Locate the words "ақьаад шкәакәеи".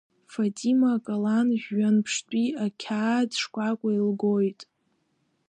2.65-3.99